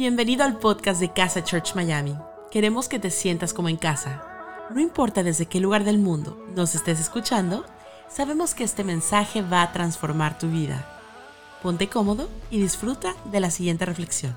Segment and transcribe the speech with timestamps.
[0.00, 2.16] Bienvenido al podcast de Casa Church Miami.
[2.50, 4.24] Queremos que te sientas como en casa.
[4.74, 7.66] No importa desde qué lugar del mundo nos estés escuchando,
[8.08, 10.88] sabemos que este mensaje va a transformar tu vida.
[11.62, 14.34] Ponte cómodo y disfruta de la siguiente reflexión.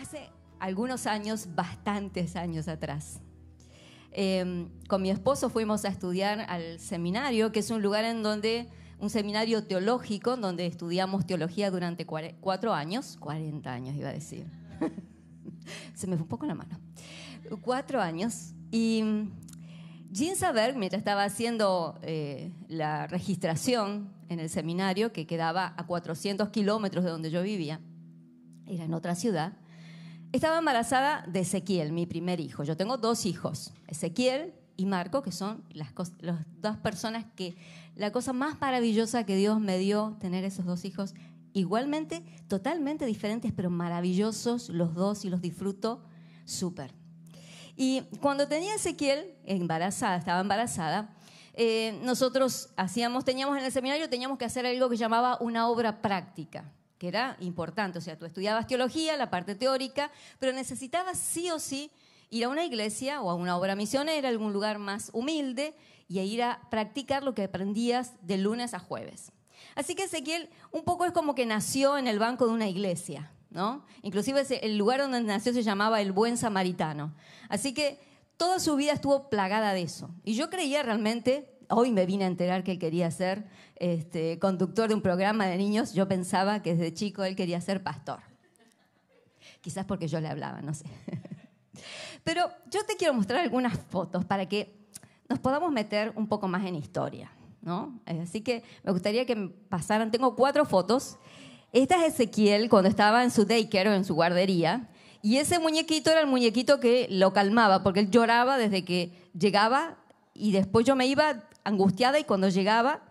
[0.00, 3.20] Hace algunos años, bastantes años atrás,
[4.10, 8.70] eh, con mi esposo fuimos a estudiar al seminario, que es un lugar en donde,
[9.00, 14.46] un seminario teológico, donde estudiamos teología durante cuatro años, 40 años iba a decir.
[15.94, 16.78] Se me fue un poco la mano.
[17.62, 18.52] Cuatro años.
[18.70, 19.30] Y mm,
[20.12, 26.50] Jean Saber, mientras estaba haciendo eh, la registración en el seminario, que quedaba a 400
[26.50, 27.80] kilómetros de donde yo vivía,
[28.66, 29.54] era en otra ciudad,
[30.32, 32.64] estaba embarazada de Ezequiel, mi primer hijo.
[32.64, 35.92] Yo tengo dos hijos, Ezequiel y Marco, que son las,
[36.62, 37.54] dos personas que
[37.96, 41.12] la cosa más maravillosa que Dios me dio, tener esos dos hijos,
[41.52, 46.02] igualmente, totalmente diferentes, pero maravillosos los dos y los disfruto
[46.46, 46.94] súper.
[47.76, 51.14] Y cuando tenía Ezequiel embarazada, estaba embarazada,
[51.52, 56.00] eh, nosotros hacíamos, teníamos en el seminario, teníamos que hacer algo que llamaba una obra
[56.00, 57.98] práctica, que era importante.
[57.98, 61.90] O sea, tú estudiabas teología, la parte teórica, pero necesitabas sí o sí
[62.30, 65.74] ir a una iglesia o a una obra misionera, algún lugar más humilde,
[66.08, 69.32] y a ir a practicar lo que aprendías de lunes a jueves.
[69.74, 73.30] Así que Ezequiel un poco es como que nació en el banco de una iglesia,
[73.50, 73.84] ¿no?
[74.02, 77.14] Inclusive el lugar donde nació se llamaba el Buen Samaritano.
[77.48, 78.00] Así que
[78.36, 80.10] toda su vida estuvo plagada de eso.
[80.24, 84.88] Y yo creía realmente, hoy me vine a enterar que él quería ser este, conductor
[84.88, 88.20] de un programa de niños, yo pensaba que desde chico él quería ser pastor.
[89.60, 90.86] Quizás porque yo le hablaba, no sé.
[92.24, 94.76] Pero yo te quiero mostrar algunas fotos para que
[95.28, 97.30] nos podamos meter un poco más en historia.
[97.62, 98.00] ¿no?
[98.06, 99.36] Así que me gustaría que
[99.68, 101.18] pasaran, tengo cuatro fotos.
[101.72, 104.88] Esta es Ezequiel cuando estaba en su daycare o en su guardería.
[105.22, 109.98] Y ese muñequito era el muñequito que lo calmaba, porque él lloraba desde que llegaba
[110.34, 113.02] y después yo me iba angustiada y cuando llegaba,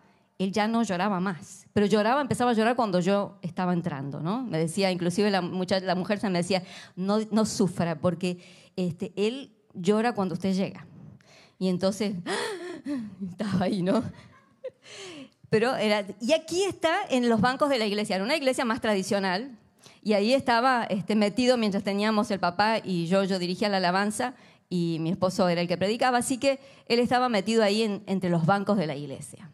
[0.42, 1.66] él ya no lloraba más.
[1.72, 4.42] Pero lloraba, empezaba a llorar cuando yo estaba entrando, ¿no?
[4.42, 6.62] Me decía, inclusive la, mucha- la mujer se me decía,
[6.96, 8.38] no, no sufra, porque
[8.74, 10.86] este, él llora cuando usted llega.
[11.58, 12.14] Y entonces,
[13.30, 14.02] estaba ahí, ¿no?
[15.50, 18.80] Pero era, y aquí está en los bancos de la iglesia, era una iglesia más
[18.80, 19.58] tradicional,
[20.02, 24.32] y ahí estaba este, metido mientras teníamos el papá y yo, yo dirigía la alabanza
[24.70, 28.30] y mi esposo era el que predicaba, así que él estaba metido ahí en- entre
[28.30, 29.50] los bancos de la iglesia.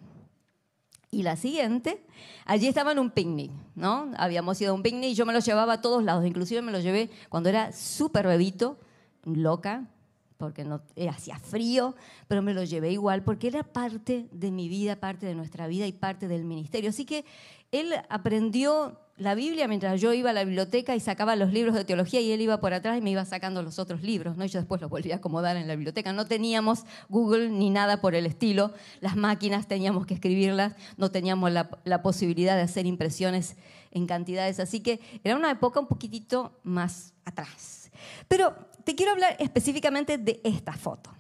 [1.11, 2.05] Y la siguiente,
[2.45, 4.11] allí estaba en un picnic, ¿no?
[4.17, 6.73] Habíamos ido a un picnic y yo me lo llevaba a todos lados, inclusive me
[6.73, 8.79] lo llevé cuando era súper bebito,
[9.25, 9.89] loca,
[10.37, 10.67] porque
[10.97, 11.95] eh, hacía frío,
[12.29, 15.87] pero me lo llevé igual porque era parte de mi vida, parte de nuestra vida
[15.87, 16.91] y parte del ministerio.
[16.91, 17.25] Así que
[17.73, 21.85] él aprendió la Biblia mientras yo iba a la biblioteca y sacaba los libros de
[21.85, 24.45] teología y él iba por atrás y me iba sacando los otros libros, ¿no?
[24.45, 26.13] Y yo después los volvía a acomodar en la biblioteca.
[26.13, 28.73] No teníamos Google ni nada por el estilo.
[29.01, 33.57] Las máquinas teníamos que escribirlas, no teníamos la, la posibilidad de hacer impresiones
[33.91, 34.61] en cantidades.
[34.61, 37.91] Así que era una época un poquitito más atrás.
[38.29, 38.55] Pero
[38.87, 41.11] te quiero hablar específicamente de esta foto.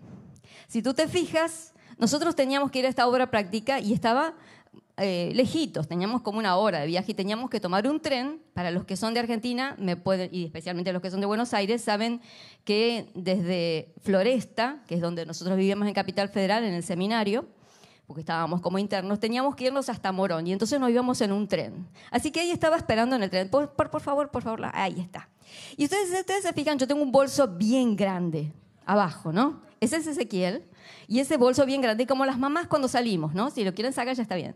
[0.69, 4.35] Si tú te fijas, nosotros teníamos que ir a esta obra práctica y estaba
[4.97, 8.41] eh, lejitos, teníamos como una hora de viaje y teníamos que tomar un tren.
[8.55, 11.55] Para los que son de Argentina, me pueden, y especialmente los que son de Buenos
[11.55, 12.21] Aires, saben
[12.63, 17.49] que desde Floresta, que es donde nosotros vivíamos en Capital Federal, en el seminario,
[18.07, 21.49] porque estábamos como internos, teníamos que irnos hasta Morón y entonces nos íbamos en un
[21.49, 21.89] tren.
[22.13, 23.51] Así que ahí estaba esperando en el tren.
[23.51, 25.29] Por, por, por favor, por favor, ahí está.
[25.77, 28.53] Y ustedes, ustedes se fijan, yo tengo un bolso bien grande
[28.85, 29.63] abajo, ¿no?
[29.81, 30.65] Ese es Ezequiel
[31.09, 33.51] y ese bolso bien grande, como las mamás cuando salimos, ¿no?
[33.51, 34.55] Si lo quieren sacar ya está bien.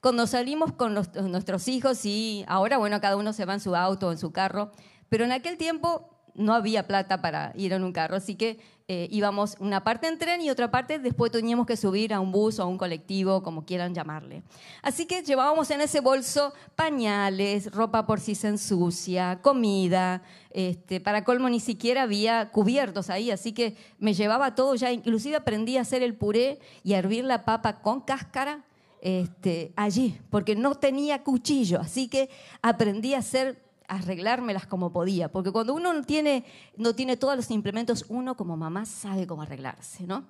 [0.00, 3.74] Cuando salimos con los- nuestros hijos y ahora, bueno, cada uno se va en su
[3.76, 4.72] auto en su carro,
[5.08, 8.58] pero en aquel tiempo no había plata para ir en un carro, así que
[8.88, 12.30] eh, íbamos una parte en tren y otra parte después teníamos que subir a un
[12.30, 14.44] bus o a un colectivo, como quieran llamarle.
[14.80, 21.24] Así que llevábamos en ese bolso pañales, ropa por si se ensucia, comida, este, para
[21.24, 25.80] colmo ni siquiera había cubiertos ahí, así que me llevaba todo ya, inclusive aprendí a
[25.80, 28.64] hacer el puré y a hervir la papa con cáscara
[29.00, 32.30] este, allí, porque no tenía cuchillo, así que
[32.62, 36.44] aprendí a hacer arreglármelas como podía, porque cuando uno no tiene,
[36.76, 40.24] no tiene todos los implementos, uno como mamá sabe cómo arreglarse, ¿no?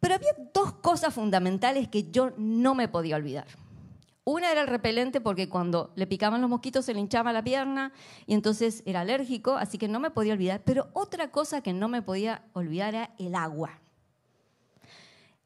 [0.00, 3.46] Pero había dos cosas fundamentales que yo no me podía olvidar.
[4.24, 7.92] Una era el repelente porque cuando le picaban los mosquitos se le hinchaba la pierna
[8.26, 10.62] y entonces era alérgico, así que no me podía olvidar.
[10.64, 13.80] Pero otra cosa que no me podía olvidar era el agua.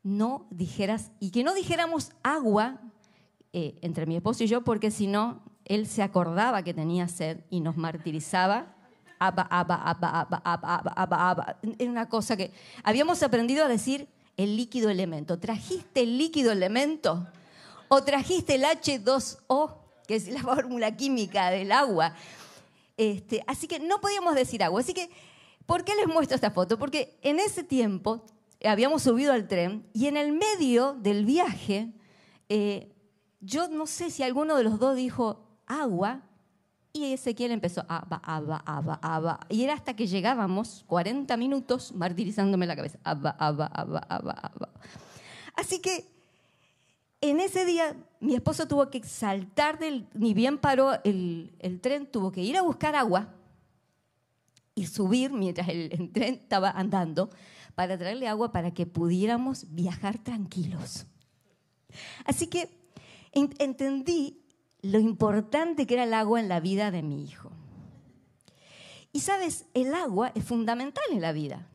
[0.03, 2.81] No dijeras, y que no dijéramos agua
[3.53, 7.41] eh, entre mi esposo y yo, porque si no, él se acordaba que tenía sed
[7.51, 8.75] y nos martirizaba
[9.19, 11.57] aba, aba, aba, aba, aba, aba, aba.
[11.79, 12.53] Era una cosa que
[12.83, 15.39] habíamos aprendido a decir el líquido elemento.
[15.39, 17.27] ¿Trajiste el líquido elemento?
[17.89, 19.77] ¿O trajiste el H2O,
[20.07, 22.15] que es la fórmula química del agua?
[22.97, 24.81] Este, así que no podíamos decir agua.
[24.81, 25.11] Así que,
[25.67, 26.79] ¿por qué les muestro esta foto?
[26.79, 28.25] Porque en ese tiempo
[28.65, 31.93] habíamos subido al tren y en el medio del viaje,
[32.49, 32.91] eh,
[33.41, 36.23] yo no sé si alguno de los dos dijo agua
[36.93, 39.41] y Ezequiel empezó, aba, aba, aba, aba.
[39.49, 43.37] Y era hasta que llegábamos, 40 minutos, martirizándome la cabeza, aba.
[45.57, 46.07] Así que
[47.21, 52.07] en ese día mi esposo tuvo que saltar del, ni bien paró el, el tren,
[52.07, 53.35] tuvo que ir a buscar agua
[54.75, 57.31] y subir mientras el, el tren estaba andando
[57.75, 61.07] para traerle agua para que pudiéramos viajar tranquilos.
[62.25, 62.69] Así que
[63.33, 64.44] en- entendí
[64.85, 67.51] lo importante que era el agua en la vida de mi hijo.
[69.13, 71.67] Y sabes, el agua es fundamental en la vida.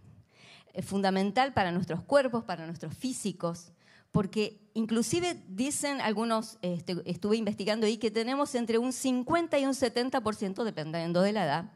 [0.74, 3.72] Es fundamental para nuestros cuerpos, para nuestros físicos,
[4.12, 9.74] porque inclusive dicen algunos, este, estuve investigando ahí, que tenemos entre un 50 y un
[9.74, 11.72] 70%, dependiendo de la edad,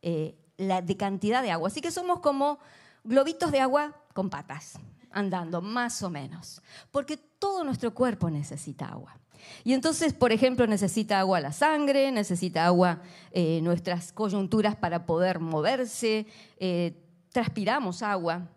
[0.00, 1.68] eh, de cantidad de agua.
[1.68, 2.58] Así que somos como
[3.04, 4.78] globitos de agua con patas,
[5.10, 6.62] andando, más o menos.
[6.90, 9.18] Porque todo nuestro cuerpo necesita agua.
[9.64, 13.02] Y entonces, por ejemplo, necesita agua la sangre, necesita agua
[13.32, 16.26] eh, nuestras coyunturas para poder moverse,
[16.58, 17.02] eh,
[17.32, 18.48] transpiramos agua.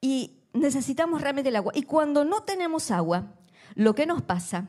[0.00, 1.72] Y necesitamos realmente el agua.
[1.74, 3.34] Y cuando no tenemos agua,
[3.74, 4.68] lo que nos pasa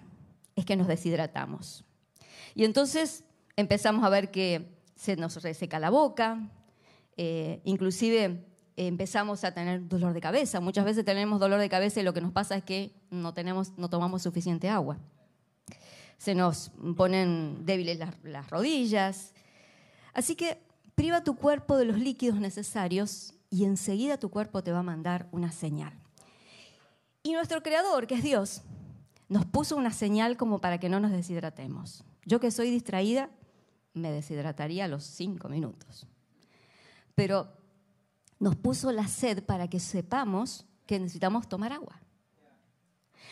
[0.56, 1.86] es que nos deshidratamos.
[2.54, 3.24] Y entonces
[3.56, 6.50] empezamos a ver que se nos reseca la boca,
[7.18, 8.46] eh, inclusive
[8.78, 10.60] empezamos a tener dolor de cabeza.
[10.60, 13.78] Muchas veces tenemos dolor de cabeza y lo que nos pasa es que no, tenemos,
[13.78, 14.98] no tomamos suficiente agua.
[16.18, 19.34] Se nos ponen débiles las, las rodillas.
[20.14, 20.62] Así que
[20.96, 25.28] priva tu cuerpo de los líquidos necesarios y enseguida tu cuerpo te va a mandar
[25.32, 25.94] una señal.
[27.24, 28.62] Y nuestro creador, que es Dios,
[29.30, 32.04] nos puso una señal como para que no nos deshidratemos.
[32.26, 33.30] Yo que soy distraída,
[33.94, 36.06] me deshidrataría a los cinco minutos.
[37.16, 37.48] Pero
[38.40, 42.00] nos puso la sed para que sepamos que necesitamos tomar agua.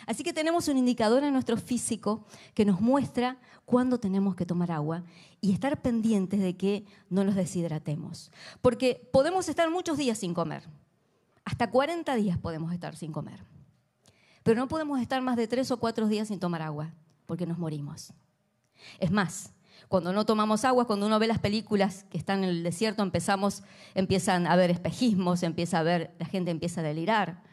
[0.06, 4.72] Así que tenemos un indicador en nuestro físico que nos muestra cuándo tenemos que tomar
[4.72, 5.04] agua
[5.40, 8.32] y estar pendientes de que no nos deshidratemos.
[8.62, 10.68] Porque podemos estar muchos días sin comer.
[11.46, 13.44] Hasta 40 días podemos estar sin comer.
[14.44, 16.94] Pero no podemos estar más de 3 o 4 días sin tomar agua,
[17.26, 18.14] porque nos morimos.
[19.00, 19.54] Es más,
[19.94, 23.62] cuando no tomamos agua, cuando uno ve las películas que están en el desierto, empezamos,
[23.94, 27.44] empiezan a ver espejismos, empieza a ver, la gente empieza a delirar,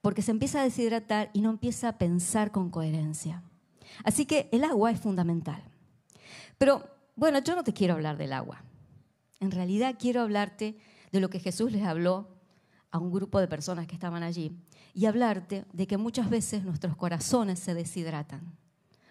[0.00, 3.44] porque se empieza a deshidratar y no empieza a pensar con coherencia.
[4.02, 5.62] Así que el agua es fundamental.
[6.58, 8.64] Pero bueno, yo no te quiero hablar del agua.
[9.38, 10.76] En realidad quiero hablarte
[11.12, 12.26] de lo que Jesús les habló
[12.90, 14.58] a un grupo de personas que estaban allí
[14.92, 18.56] y hablarte de que muchas veces nuestros corazones se deshidratan.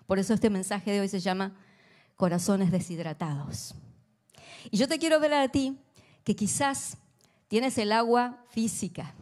[0.06, 1.56] Por eso este mensaje de hoy se llama
[2.16, 3.76] corazones deshidratados.
[4.72, 5.78] Y yo te quiero ver a ti
[6.24, 6.98] que quizás
[7.48, 9.14] tienes el agua física,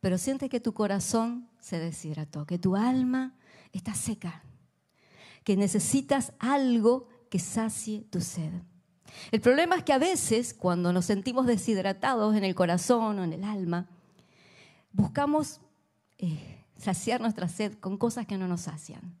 [0.00, 3.34] pero sientes que tu corazón se deshidrató, que tu alma
[3.72, 4.42] está seca,
[5.44, 8.52] que necesitas algo que sacie tu sed.
[9.30, 13.32] El problema es que a veces, cuando nos sentimos deshidratados en el corazón o en
[13.32, 13.88] el alma,
[14.92, 15.60] buscamos
[16.18, 19.16] eh, saciar nuestra sed con cosas que no nos sacian.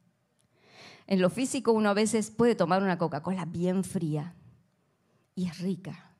[1.08, 4.34] En lo físico uno a veces puede tomar una Coca-Cola bien fría
[5.34, 6.12] y es rica,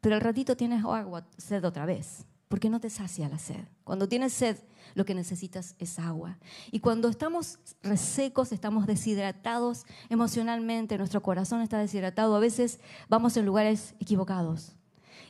[0.00, 3.64] pero al ratito tienes agua, sed otra vez, porque no te sacia la sed.
[3.84, 4.58] Cuando tienes sed,
[4.94, 6.38] lo que necesitas es agua.
[6.72, 13.46] Y cuando estamos resecos, estamos deshidratados emocionalmente, nuestro corazón está deshidratado, a veces vamos en
[13.46, 14.74] lugares equivocados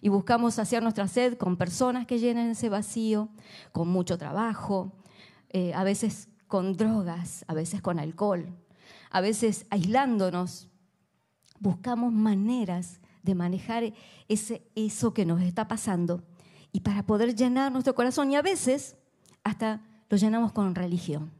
[0.00, 3.28] y buscamos saciar nuestra sed con personas que llenen ese vacío,
[3.72, 4.92] con mucho trabajo,
[5.50, 8.46] eh, a veces con drogas, a veces con alcohol,
[9.10, 10.68] a veces aislándonos.
[11.58, 13.92] Buscamos maneras de manejar
[14.28, 16.22] ese, eso que nos está pasando
[16.70, 18.30] y para poder llenar nuestro corazón.
[18.30, 18.94] Y a veces
[19.42, 21.32] hasta lo llenamos con religión.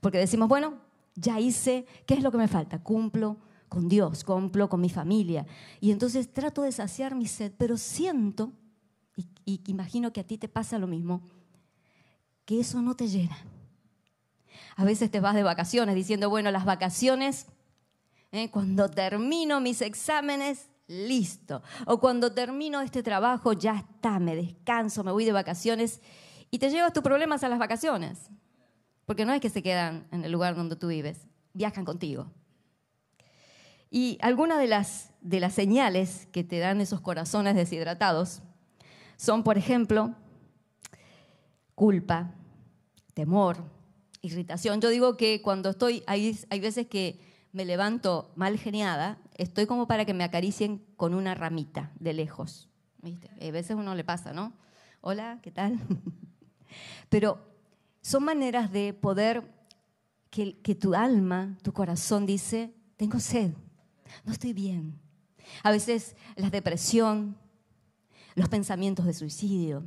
[0.00, 0.78] Porque decimos, bueno,
[1.14, 2.82] ya hice, ¿qué es lo que me falta?
[2.82, 3.36] Cumplo
[3.68, 5.46] con Dios, cumplo con mi familia.
[5.80, 8.50] Y entonces trato de saciar mi sed, pero siento,
[9.14, 11.22] y, y imagino que a ti te pasa lo mismo,
[12.44, 13.36] que eso no te llena.
[14.76, 17.46] A veces te vas de vacaciones diciendo, bueno, las vacaciones,
[18.32, 18.50] ¿eh?
[18.50, 21.62] cuando termino mis exámenes, listo.
[21.86, 26.00] O cuando termino este trabajo, ya está, me descanso, me voy de vacaciones
[26.50, 28.30] y te llevas tus problemas a las vacaciones.
[29.06, 32.30] Porque no es que se quedan en el lugar donde tú vives, viajan contigo.
[33.90, 38.42] Y algunas de las de las señales que te dan esos corazones deshidratados
[39.16, 40.14] son, por ejemplo,
[41.74, 42.34] culpa,
[43.14, 43.64] temor,
[44.22, 44.80] irritación.
[44.80, 47.20] Yo digo que cuando estoy, hay, hay veces que
[47.52, 52.68] me levanto mal geniada, estoy como para que me acaricien con una ramita de lejos.
[53.02, 53.30] ¿Viste?
[53.40, 54.54] A veces uno le pasa, ¿no?
[55.00, 55.78] Hola, ¿qué tal?
[57.08, 57.38] Pero
[58.00, 59.42] son maneras de poder
[60.30, 63.52] que, que tu alma, tu corazón dice, tengo sed,
[64.24, 64.98] no estoy bien.
[65.62, 67.36] A veces la depresión,
[68.34, 69.84] los pensamientos de suicidio,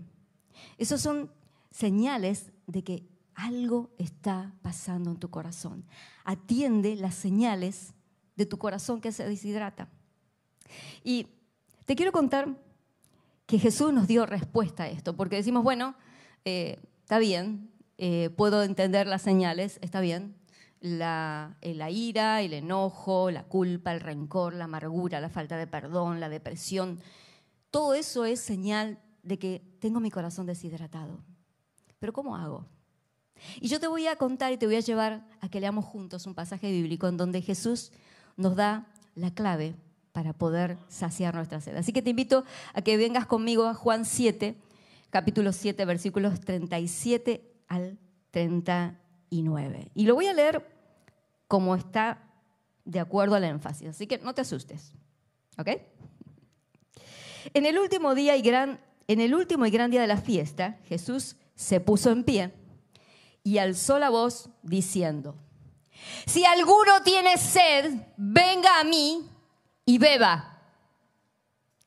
[0.78, 1.32] esos son
[1.76, 3.04] señales de que
[3.34, 5.84] algo está pasando en tu corazón.
[6.24, 7.94] Atiende las señales
[8.38, 9.90] de tu corazón que se deshidrata.
[11.04, 11.28] Y
[11.84, 12.48] te quiero contar
[13.46, 15.96] que Jesús nos dio respuesta a esto, porque decimos, bueno,
[16.46, 20.34] eh, está bien, eh, puedo entender las señales, está bien,
[20.82, 26.22] eh, la, ira, el enojo, la culpa, el rencor, la amargura, la falta de perdón,
[26.22, 27.02] la depresión,
[27.70, 31.35] todo eso es señal de que tengo mi corazón deshidratado.
[32.00, 32.66] Pero ¿cómo hago?
[33.60, 36.26] Y yo te voy a contar y te voy a llevar a que leamos juntos
[36.26, 37.92] un pasaje bíblico en donde Jesús
[38.38, 39.76] nos da la clave
[40.12, 41.76] para poder saciar nuestra sed.
[41.76, 44.56] Así que te invito a que vengas conmigo a Juan 7,
[45.10, 47.98] capítulo 7, versículos 37 al
[48.32, 49.92] 39.
[49.94, 50.66] Y lo voy a leer
[51.48, 52.24] como está
[52.86, 54.94] de acuerdo al énfasis, así que no te asustes.
[55.58, 55.70] ¿Ok?
[57.54, 60.80] En el último día y gran, en el último y gran día de la fiesta,
[60.86, 62.54] Jesús se puso en pie
[63.44, 65.36] y alzó la voz diciendo,
[66.26, 69.28] si alguno tiene sed, venga a mí
[69.86, 70.62] y beba.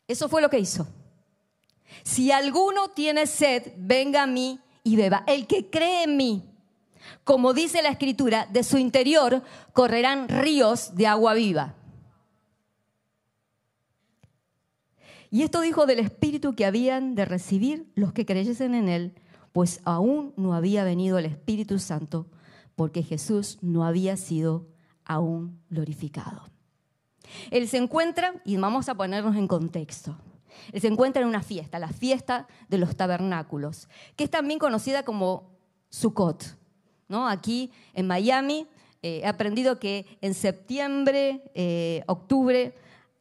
[0.07, 0.87] Eso fue lo que hizo.
[2.03, 5.25] Si alguno tiene sed, venga a mí y beba.
[5.27, 6.45] El que cree en mí,
[7.25, 11.75] como dice la escritura, de su interior correrán ríos de agua viva.
[15.31, 19.15] Y esto dijo del Espíritu que habían de recibir los que creyesen en Él,
[19.59, 22.29] pues aún no había venido el Espíritu Santo,
[22.77, 24.69] porque Jesús no había sido
[25.05, 26.45] aún glorificado.
[27.51, 30.17] Él se encuentra, y vamos a ponernos en contexto,
[30.71, 35.03] él se encuentra en una fiesta, la fiesta de los tabernáculos, que es también conocida
[35.03, 35.51] como
[35.89, 36.57] Sukkot.
[37.09, 37.27] ¿no?
[37.27, 38.69] Aquí en Miami
[39.03, 42.77] eh, he aprendido que en septiembre, eh, octubre,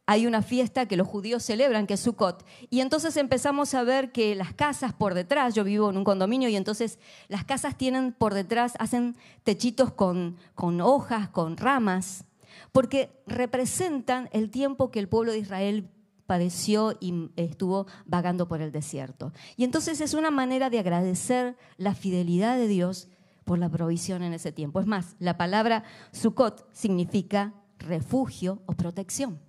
[0.08, 2.42] hay una fiesta que los judíos celebran, que es Sukkot.
[2.70, 6.48] Y entonces empezamos a ver que las casas por detrás, yo vivo en un condominio
[6.48, 6.98] y entonces
[7.28, 10.38] las casas tienen por detrás, hacen techitos con,
[10.80, 12.24] hojas, con ramas,
[12.72, 15.90] porque representan el tiempo que el pueblo de Israel
[16.24, 19.34] padeció y estuvo vagando por el desierto.
[19.58, 23.08] Y entonces es una manera de agradecer la fidelidad de Dios
[23.44, 24.80] por la provisión en ese tiempo.
[24.80, 29.46] Es más, la palabra Sukkot significa refugio o protección.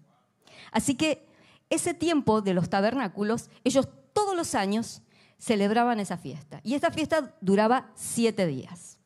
[0.72, 1.28] Así que
[1.70, 5.01] ese tiempo de los tabernáculos, ellos todos los años
[5.38, 6.60] celebraban esa fiesta.
[6.63, 9.00] Y esta fiesta duraba siete días.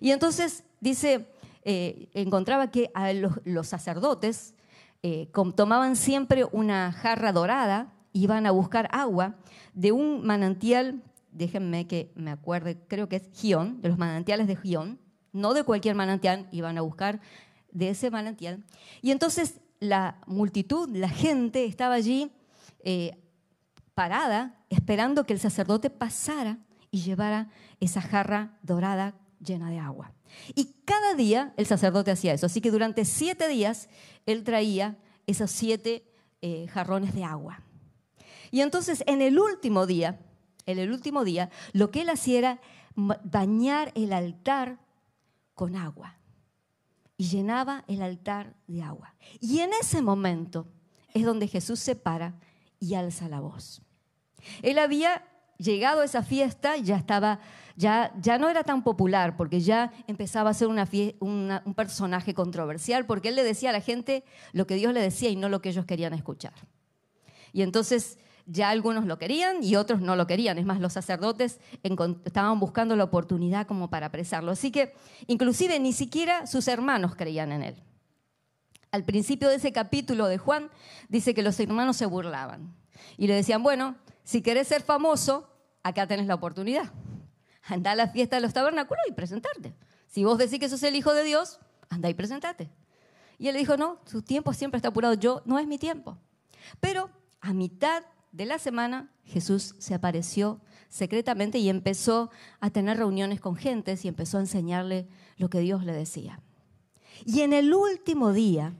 [0.00, 1.28] Y entonces dice,
[1.62, 2.90] eh, encontraba que
[3.44, 4.54] los, sacerdotes
[5.02, 9.36] eh, tomaban siempre una jarra dorada, iban a buscar agua
[9.74, 14.56] de un manantial, déjenme que me acuerde, creo que es Gion, de los manantiales de
[14.56, 14.98] Gion,
[15.32, 17.20] no de cualquier manantial, iban a buscar
[17.72, 18.64] de ese manantial.
[19.02, 22.32] Y entonces la multitud, la gente estaba allí
[22.80, 23.16] eh,
[23.94, 26.58] parada, esperando que el sacerdote pasara
[26.90, 30.12] y llevara esa jarra dorada llena de agua.
[30.54, 32.46] Y cada día el sacerdote hacía eso.
[32.46, 33.88] Así que durante siete días
[34.24, 36.04] él traía esos siete
[36.42, 37.62] eh, jarrones de agua.
[38.50, 40.20] Y entonces en el último día,
[40.66, 42.60] en el último día, lo que él hacía era
[42.94, 44.78] bañar el altar
[45.54, 46.16] con agua
[47.16, 49.14] y llenaba el altar de agua.
[49.40, 50.66] Y en ese momento
[51.14, 52.34] es donde Jesús se para
[52.78, 53.82] y alza la voz.
[54.62, 55.24] Él había
[55.58, 57.40] llegado a esa fiesta, ya estaba,
[57.76, 63.28] ya, ya no era tan popular, porque ya empezaba a ser un personaje controversial, porque
[63.28, 65.70] él le decía a la gente lo que Dios le decía y no lo que
[65.70, 66.54] ellos querían escuchar.
[67.52, 70.58] Y entonces ya algunos lo querían y otros no lo querían.
[70.58, 71.60] Es más, los sacerdotes
[72.24, 74.52] estaban buscando la oportunidad como para apresarlo.
[74.52, 74.94] Así que
[75.26, 77.82] inclusive ni siquiera sus hermanos creían en él.
[78.92, 80.70] Al principio de ese capítulo de Juan
[81.08, 82.74] dice que los hermanos se burlaban
[83.18, 85.50] y le decían, bueno, si querés ser famoso,
[85.82, 86.92] acá tenés la oportunidad.
[87.64, 89.74] Anda a la fiesta de los tabernáculos y presentarte.
[90.06, 91.58] Si vos decís que sos el Hijo de Dios,
[91.90, 92.70] anda y presentate.
[93.38, 96.16] Y él le dijo, no, su tiempo siempre está apurado, yo no es mi tiempo.
[96.80, 97.10] Pero
[97.40, 98.04] a mitad
[98.36, 104.08] de la semana, Jesús se apareció secretamente y empezó a tener reuniones con gentes y
[104.08, 106.42] empezó a enseñarle lo que Dios le decía.
[107.24, 108.74] Y en el último día,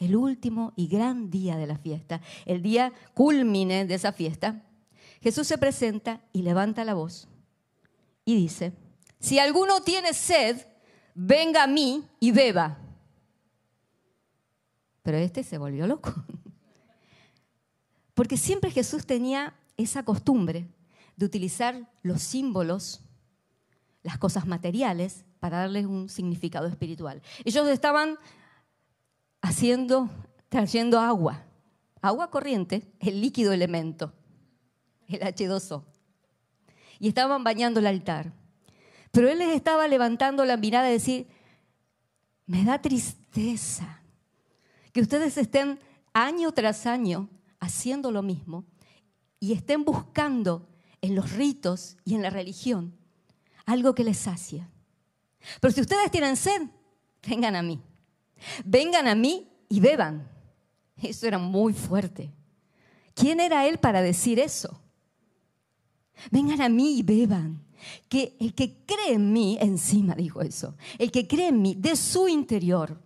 [0.00, 4.64] el último y gran día de la fiesta, el día culmine de esa fiesta,
[5.20, 7.28] Jesús se presenta y levanta la voz
[8.24, 8.72] y dice,
[9.20, 10.60] si alguno tiene sed,
[11.14, 12.78] venga a mí y beba.
[15.04, 16.12] Pero este se volvió loco.
[18.18, 20.66] Porque siempre Jesús tenía esa costumbre
[21.14, 23.00] de utilizar los símbolos,
[24.02, 27.22] las cosas materiales, para darles un significado espiritual.
[27.44, 28.18] Ellos estaban
[29.40, 30.10] haciendo,
[30.48, 31.44] trayendo agua,
[32.02, 34.12] agua corriente, el líquido elemento,
[35.06, 35.84] el H2O.
[36.98, 38.32] Y estaban bañando el altar.
[39.12, 41.28] Pero él les estaba levantando la mirada y decir,
[42.46, 44.02] me da tristeza
[44.92, 45.78] que ustedes estén
[46.12, 47.30] año tras año
[47.60, 48.64] haciendo lo mismo
[49.40, 50.68] y estén buscando
[51.00, 52.98] en los ritos y en la religión
[53.66, 54.68] algo que les sacia.
[55.60, 56.62] Pero si ustedes tienen sed,
[57.26, 57.80] vengan a mí.
[58.64, 60.26] Vengan a mí y beban.
[60.96, 62.32] Eso era muy fuerte.
[63.14, 64.80] ¿Quién era él para decir eso?
[66.30, 67.62] Vengan a mí y beban.
[68.08, 71.94] Que el que cree en mí, encima dijo eso, el que cree en mí, de
[71.94, 73.00] su interior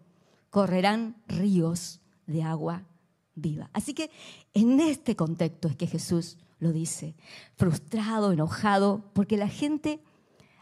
[0.49, 2.87] correrán ríos de agua
[3.35, 3.71] viva.
[3.73, 4.11] Así que
[4.55, 7.15] en este contexto es que Jesús lo dice,
[7.57, 10.01] frustrado, enojado, porque la gente,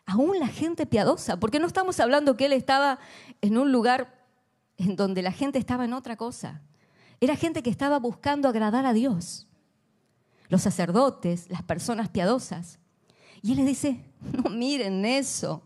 [0.07, 2.99] aún la gente piadosa, porque no estamos hablando que él estaba
[3.43, 4.27] en un lugar
[4.79, 6.62] en donde la gente estaba en otra cosa.
[7.21, 9.47] Era gente que estaba buscando agradar a Dios.
[10.49, 12.79] Los sacerdotes, las personas piadosas.
[13.43, 14.05] Y él les dice,
[14.43, 15.62] no miren eso.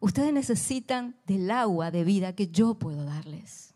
[0.00, 3.67] Ustedes necesitan del agua de vida que yo puedo darles.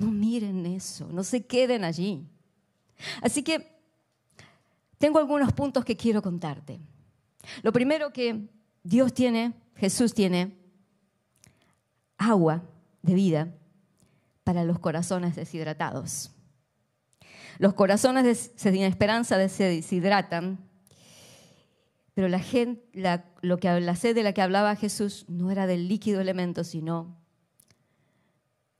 [0.00, 2.26] No miren eso, no se queden allí.
[3.20, 3.70] Así que
[4.96, 6.80] tengo algunos puntos que quiero contarte.
[7.62, 8.48] Lo primero que
[8.82, 10.56] Dios tiene, Jesús tiene,
[12.16, 12.62] agua
[13.02, 13.54] de vida
[14.42, 16.30] para los corazones deshidratados.
[17.58, 20.58] Los corazones sin esperanza se deshidratan,
[22.14, 22.82] pero la, gente,
[23.42, 27.19] lo que, la sed de la que hablaba Jesús no era del líquido elemento, sino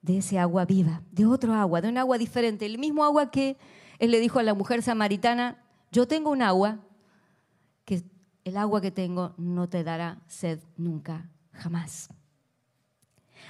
[0.02, 3.58] de ese agua viva, de otro agua, de un agua diferente, el mismo agua que
[3.98, 6.78] él le dijo a la mujer samaritana, yo tengo un agua
[7.84, 8.02] que
[8.44, 12.08] el agua que tengo no te dará sed nunca, jamás.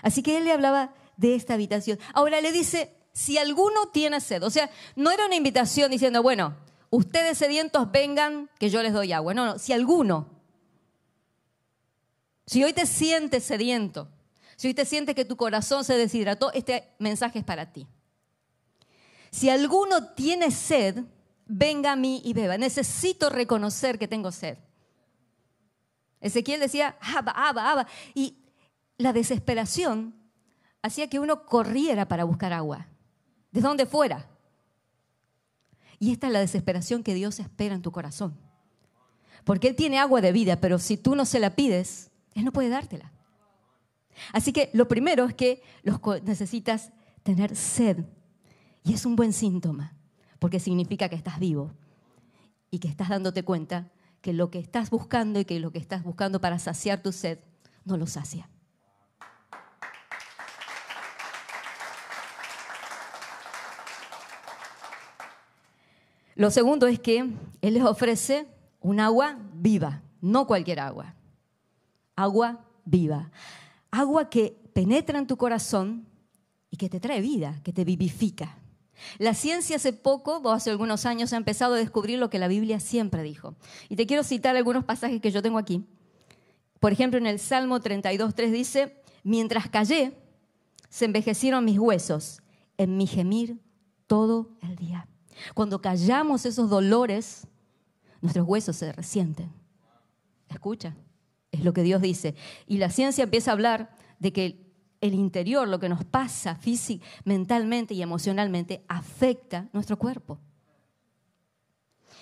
[0.03, 1.99] Así que él le hablaba de esta habitación.
[2.15, 6.57] Ahora le dice, si alguno tiene sed, o sea, no era una invitación diciendo, bueno,
[6.91, 9.35] ustedes sedientos vengan, que yo les doy agua.
[9.35, 10.29] No, no, si alguno,
[12.47, 14.09] si hoy te sientes sediento,
[14.61, 17.87] si hoy te sientes que tu corazón se deshidrató, este mensaje es para ti.
[19.31, 21.03] Si alguno tiene sed,
[21.47, 22.59] venga a mí y beba.
[22.59, 24.59] Necesito reconocer que tengo sed.
[26.21, 27.87] Ezequiel decía, aba, aba, aba.
[28.13, 28.37] Y
[28.99, 30.15] la desesperación
[30.83, 32.87] hacía que uno corriera para buscar agua,
[33.53, 34.29] de donde fuera.
[35.99, 38.39] Y esta es la desesperación que Dios espera en tu corazón.
[39.45, 42.53] Porque Él tiene agua de vida, pero si tú no se la pides, Él no
[42.53, 43.11] puede dártela.
[44.33, 45.63] Así que lo primero es que
[46.25, 46.93] necesitas
[47.23, 48.05] tener sed.
[48.83, 49.95] Y es un buen síntoma,
[50.39, 51.73] porque significa que estás vivo
[52.71, 56.03] y que estás dándote cuenta que lo que estás buscando y que lo que estás
[56.03, 57.39] buscando para saciar tu sed
[57.85, 58.49] no lo sacia.
[66.35, 67.19] Lo segundo es que
[67.61, 68.47] Él les ofrece
[68.81, 71.15] un agua viva, no cualquier agua.
[72.17, 73.31] Agua viva.
[73.91, 76.07] Agua que penetra en tu corazón
[76.71, 78.59] y que te trae vida, que te vivifica.
[79.19, 82.49] La ciencia hace poco, o hace algunos años, ha empezado a descubrir lo que la
[82.49, 83.55] Biblia siempre dijo.
[83.89, 85.85] Y te quiero citar algunos pasajes que yo tengo aquí.
[86.79, 90.17] Por ejemplo, en el Salmo 32.3 dice, mientras callé,
[90.89, 92.43] se envejecieron mis huesos
[92.77, 93.61] en mi gemir
[94.07, 95.07] todo el día.
[95.55, 97.47] Cuando callamos esos dolores,
[98.21, 99.53] nuestros huesos se resienten.
[100.49, 100.97] Escucha,
[101.53, 102.35] es lo que Dios dice.
[102.67, 107.05] Y la ciencia empieza a hablar de que el interior, lo que nos pasa física,
[107.25, 110.39] mentalmente y emocionalmente, afecta nuestro cuerpo.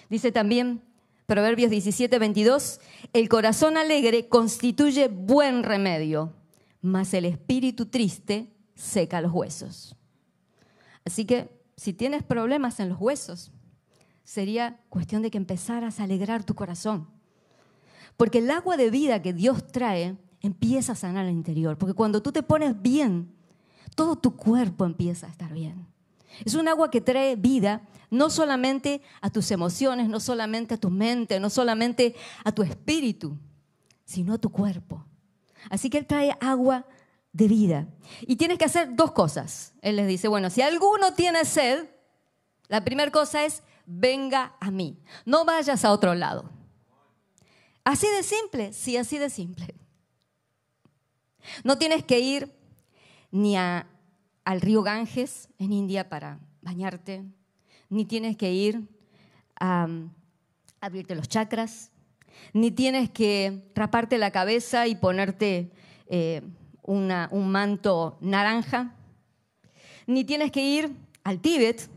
[0.08, 0.82] Dice también
[1.26, 2.80] Proverbios 17, 22,
[3.12, 6.32] el corazón alegre constituye buen remedio,
[6.80, 9.94] mas el espíritu triste seca los huesos.
[11.04, 13.52] Así que si tienes problemas en los huesos,
[14.24, 17.08] sería cuestión de que empezaras a alegrar tu corazón.
[18.18, 21.78] Porque el agua de vida que Dios trae empieza a sanar el interior.
[21.78, 23.32] Porque cuando tú te pones bien,
[23.94, 25.86] todo tu cuerpo empieza a estar bien.
[26.44, 30.90] Es un agua que trae vida no solamente a tus emociones, no solamente a tu
[30.90, 33.38] mente, no solamente a tu espíritu,
[34.04, 35.06] sino a tu cuerpo.
[35.70, 36.86] Así que Él trae agua
[37.32, 37.86] de vida.
[38.22, 39.74] Y tienes que hacer dos cosas.
[39.80, 41.88] Él les dice, bueno, si alguno tiene sed,
[42.66, 46.57] la primera cosa es, venga a mí, no vayas a otro lado.
[47.88, 49.74] Así de simple, sí, así de simple.
[51.64, 52.54] No tienes que ir
[53.30, 57.24] ni al río Ganges en India para bañarte,
[57.88, 58.86] ni tienes que ir
[59.58, 60.10] a, um,
[60.82, 61.90] abrirte los chakras,
[62.52, 65.72] ni tienes que raparte la cabeza y ponerte
[66.08, 66.42] eh,
[66.82, 68.94] un manto naranja,
[70.06, 71.88] ni tienes que ir al Tíbet,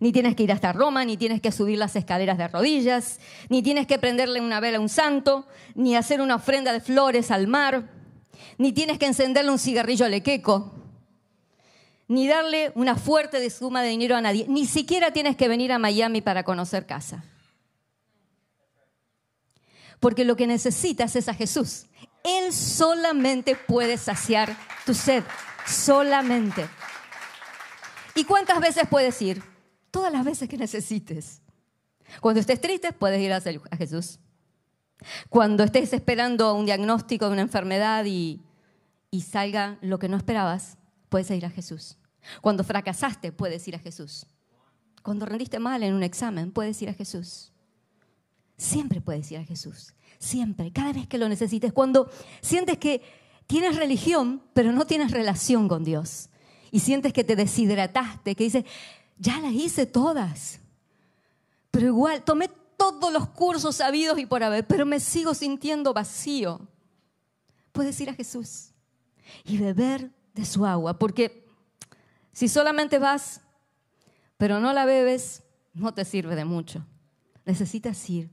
[0.00, 3.62] ni tienes que ir hasta Roma, ni tienes que subir las escaleras de rodillas, ni
[3.62, 7.48] tienes que prenderle una vela a un santo, ni hacer una ofrenda de flores al
[7.48, 7.90] mar,
[8.58, 10.72] ni tienes que encenderle un cigarrillo al equeco,
[12.06, 15.78] ni darle una fuerte suma de dinero a nadie, ni siquiera tienes que venir a
[15.78, 17.24] Miami para conocer casa.
[20.00, 21.86] Porque lo que necesitas es a Jesús.
[22.22, 24.56] Él solamente puede saciar
[24.86, 25.24] tu sed,
[25.66, 26.68] solamente.
[28.14, 29.42] ¿Y cuántas veces puedes ir?
[29.90, 31.40] Todas las veces que necesites.
[32.20, 34.18] Cuando estés triste, puedes ir a Jesús.
[35.28, 38.42] Cuando estés esperando un diagnóstico de una enfermedad y,
[39.10, 40.76] y salga lo que no esperabas,
[41.08, 41.96] puedes ir a Jesús.
[42.40, 44.26] Cuando fracasaste, puedes ir a Jesús.
[45.02, 47.52] Cuando rendiste mal en un examen, puedes ir a Jesús.
[48.56, 49.94] Siempre puedes ir a Jesús.
[50.18, 51.72] Siempre, cada vez que lo necesites.
[51.72, 53.02] Cuando sientes que
[53.46, 56.28] tienes religión, pero no tienes relación con Dios.
[56.70, 58.64] Y sientes que te deshidrataste, que dices,
[59.18, 60.60] ya las hice todas.
[61.70, 66.60] Pero igual, tomé todos los cursos sabidos y por haber, pero me sigo sintiendo vacío.
[67.72, 68.70] Puedes ir a Jesús
[69.44, 71.46] y beber de su agua, porque
[72.32, 73.40] si solamente vas,
[74.36, 75.42] pero no la bebes,
[75.74, 76.86] no te sirve de mucho.
[77.44, 78.30] Necesitas ir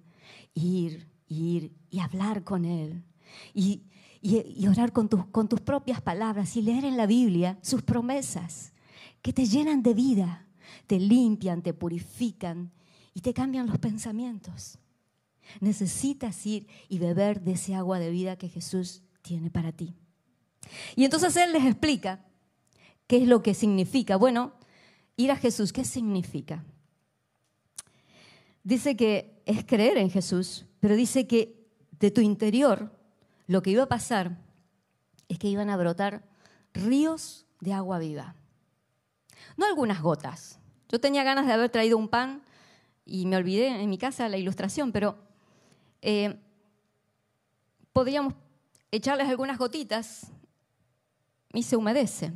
[0.56, 3.04] ir, ir y hablar con Él.
[3.54, 3.84] Y,
[4.68, 8.74] orar con tus, con tus propias palabras y leer en la Biblia sus promesas
[9.22, 10.45] que te llenan de vida,
[10.88, 12.72] te limpian, te purifican
[13.14, 14.78] y te cambian los pensamientos.
[15.60, 19.94] Necesitas ir y beber de ese agua de vida que Jesús tiene para ti.
[20.96, 22.26] Y entonces Él les explica
[23.08, 24.18] qué es lo que significa.
[24.18, 24.54] Bueno,
[25.16, 26.64] ir a Jesús, ¿qué significa?
[28.64, 31.68] Dice que es creer en Jesús, pero dice que
[32.00, 32.92] de tu interior
[33.48, 34.40] lo que iba a pasar
[35.30, 36.28] es que iban a brotar
[36.74, 38.36] ríos de agua viva.
[39.58, 40.60] No algunas gotas.
[40.92, 42.42] Yo tenía ganas de haber traído un pan
[43.06, 45.18] y me olvidé en mi casa la ilustración, pero
[46.02, 46.36] eh,
[47.94, 48.34] podríamos
[48.92, 50.28] echarles algunas gotitas
[51.54, 52.32] y se humedece.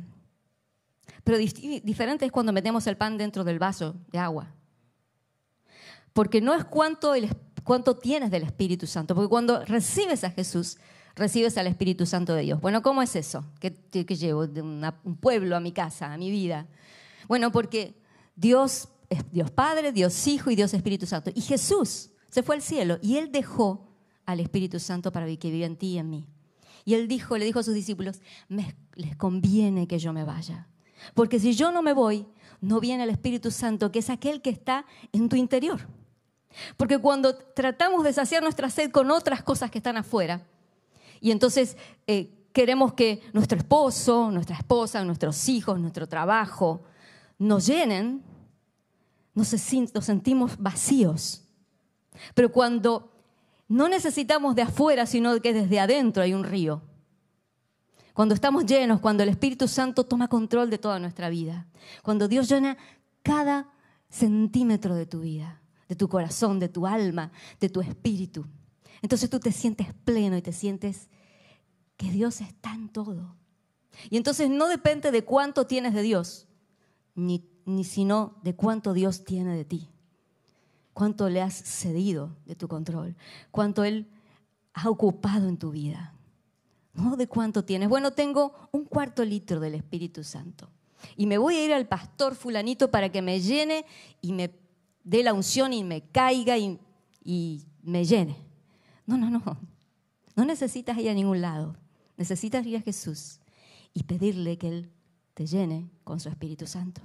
[1.24, 4.48] Pero diferente es cuando metemos el pan dentro del vaso de agua.
[6.12, 7.14] Porque no es cuánto,
[7.98, 10.78] tienes del Espíritu Santo, porque cuando recibes a Jesús,
[11.14, 12.60] recibes al Espíritu Santo de Dios.
[12.60, 13.44] Bueno, ¿cómo es eso?
[13.60, 16.66] ¿Qué, llevo de un pueblo a mi casa, a mi vida?
[17.28, 17.99] Bueno, porque
[18.40, 18.88] Dios
[19.32, 21.30] Dios Padre, Dios Hijo y Dios Espíritu Santo.
[21.34, 23.88] Y Jesús se fue al cielo y Él dejó
[24.24, 26.26] al Espíritu Santo para que viva en ti y en mí.
[26.84, 28.20] Y Él dijo, le dijo a sus discípulos,
[28.94, 30.68] les conviene que yo me vaya.
[31.14, 32.26] Porque si yo no me voy,
[32.60, 35.80] no viene el Espíritu Santo, que es aquel que está en tu interior.
[36.76, 40.46] Porque cuando tratamos de saciar nuestra sed con otras cosas que están afuera,
[41.20, 41.76] y entonces
[42.06, 46.82] eh, queremos que nuestro esposo, nuestra esposa, nuestros hijos, nuestro trabajo
[47.38, 48.22] nos llenen,
[49.40, 51.44] nos, sentimos vacíos.
[52.34, 53.12] Pero cuando
[53.68, 56.82] no necesitamos de afuera, sino que desde adentro hay un río.
[58.14, 61.66] Cuando estamos llenos, cuando el Espíritu Santo toma control de toda nuestra vida.
[62.02, 62.76] Cuando Dios llena
[63.22, 63.68] cada
[64.08, 68.46] centímetro de tu vida de tu corazón, de tu alma, de tu espíritu.
[69.02, 71.08] Entonces tú te sientes pleno y te sientes
[71.96, 73.34] que Dios está en todo.
[74.08, 76.46] Y entonces no depende de cuánto tienes de Dios,
[77.16, 79.88] ni, ni sino de cuánto Dios tiene de ti.
[80.92, 83.16] Cuánto le has cedido de tu control,
[83.50, 84.08] cuánto Él
[84.74, 86.14] ha ocupado en tu vida.
[86.92, 87.88] No de cuánto tienes.
[87.88, 90.68] Bueno, tengo un cuarto litro del Espíritu Santo.
[91.16, 93.86] Y me voy a ir al pastor fulanito para que me llene
[94.20, 94.50] y me
[95.04, 96.78] dé la unción y me caiga y,
[97.82, 98.36] me llene.
[99.06, 99.42] No, no, no.
[100.36, 101.76] No necesitas ir a ningún lado.
[102.16, 103.40] Necesitas ir a Jesús
[103.94, 104.90] y pedirle que Él
[105.34, 107.00] te llene con su Espíritu Santo.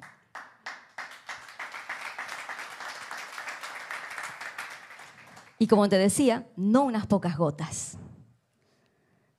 [5.58, 7.98] Y como te decía, no unas pocas gotas,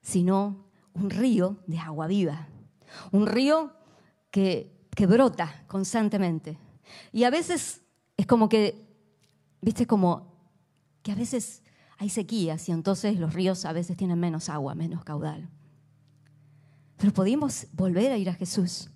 [0.01, 2.49] sino un río de agua viva.
[3.13, 3.73] Un río
[4.31, 4.73] que,
[5.07, 6.59] brota constantemente.
[7.13, 7.83] Y a veces
[8.17, 8.87] es como que,
[9.61, 10.33] viste, como
[11.03, 11.63] que a veces
[11.99, 15.51] hay sequías y entonces los ríos a veces tienen menos agua, menos caudal.
[16.97, 18.91] Pero podemos volver a ir a Jesús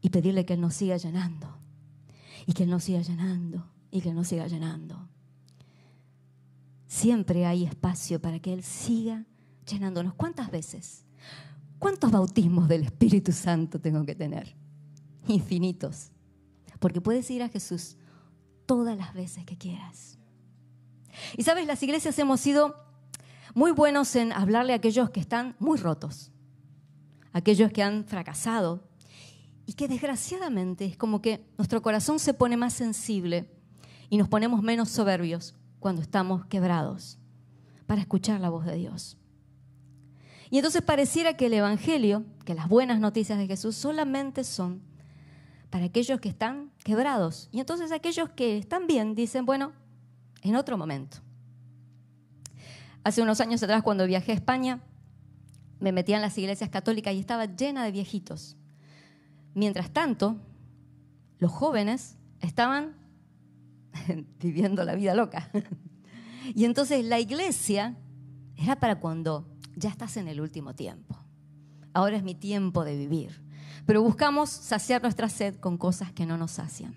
[0.00, 1.56] y pedirle que Él nos siga llenando.
[2.46, 3.66] Y que Él nos siga llenando.
[3.90, 5.09] Y que Él nos siga llenando.
[6.90, 9.24] Siempre hay espacio para que Él siga
[9.64, 10.12] llenándonos.
[10.14, 11.04] ¿Cuántas veces?
[11.78, 14.56] ¿Cuántos bautismos del Espíritu Santo tengo que tener?
[15.28, 16.10] Infinitos.
[16.80, 17.96] Porque puedes ir a Jesús
[18.66, 20.18] todas las veces que quieras.
[21.36, 22.74] Y sabes, las iglesias hemos sido
[23.54, 26.32] muy buenos en hablarle a aquellos que están muy rotos,
[27.32, 28.82] aquellos que han fracasado
[29.64, 33.48] y que desgraciadamente es como que nuestro corazón se pone más sensible
[34.08, 37.18] y nos ponemos menos soberbios cuando estamos quebrados
[37.86, 39.16] para escuchar la voz de Dios.
[40.50, 44.82] Y entonces pareciera que el Evangelio, que las buenas noticias de Jesús solamente son
[45.70, 47.48] para aquellos que están quebrados.
[47.52, 49.72] Y entonces aquellos que están bien dicen, bueno,
[50.42, 51.18] en otro momento.
[53.04, 54.80] Hace unos años atrás, cuando viajé a España,
[55.78, 58.56] me metía en las iglesias católicas y estaba llena de viejitos.
[59.54, 60.36] Mientras tanto,
[61.38, 62.99] los jóvenes estaban
[64.40, 65.50] viviendo la vida loca.
[66.54, 67.96] y entonces la iglesia
[68.56, 71.16] era para cuando ya estás en el último tiempo.
[71.92, 73.42] Ahora es mi tiempo de vivir.
[73.86, 76.94] Pero buscamos saciar nuestra sed con cosas que no nos sacian.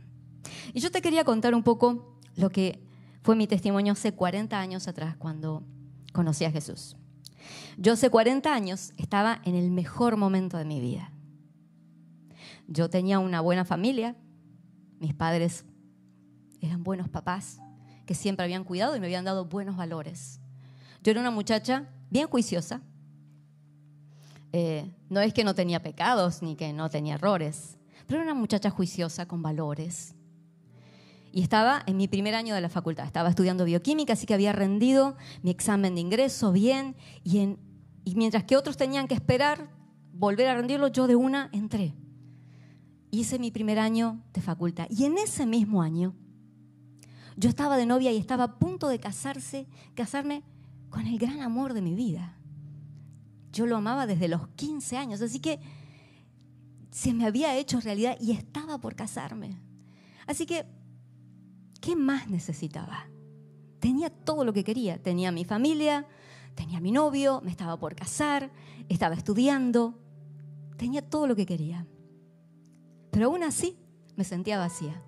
[0.74, 2.84] Y yo te quería contar un poco lo que
[3.22, 5.64] fue mi testimonio hace 40 años atrás cuando
[6.12, 6.98] conocí a Jesús.
[7.78, 11.12] Yo hace 40 años estaba en el mejor momento de mi vida.
[12.68, 14.16] Yo tenía una buena familia,
[15.00, 15.66] mis padres
[16.66, 17.60] eran buenos papás
[18.06, 20.40] que siempre habían cuidado y me habían dado buenos valores.
[21.02, 22.82] Yo era una muchacha bien juiciosa.
[24.52, 28.40] Eh, no es que no tenía pecados ni que no tenía errores, pero era una
[28.40, 30.16] muchacha juiciosa con valores,
[31.36, 33.08] y estaba en mi primer año de la facultad.
[33.08, 36.96] Estaba estudiando bioquímica, así que había rendido mi examen de ingreso bien.
[37.24, 37.58] Y,
[38.06, 39.68] y mientras que otros tenían que esperar
[40.14, 41.96] volver a rendirlo, yo de una entré.
[43.10, 44.86] Hice mi primer año de facultad.
[44.92, 46.14] Y en ese mismo año,
[47.38, 50.44] yo estaba de novia y estaba a punto de casarse, casarme
[50.90, 52.38] con el gran amor de mi vida.
[53.52, 55.60] Yo lo amaba desde los 15 años, así que
[56.92, 59.60] se me había hecho realidad y estaba por casarme.
[60.28, 60.66] Así que
[61.82, 63.08] ¿qué más necesitaba?
[63.80, 65.02] Tenía todo lo que quería.
[65.04, 66.08] Tenía mi familia,
[66.56, 68.52] tenía mi novio, me estaba por casar,
[68.88, 70.00] estaba estudiando.
[70.78, 71.86] Tenía todo lo que quería.
[73.12, 73.78] Pero aún así
[74.16, 75.04] me sentía vacía.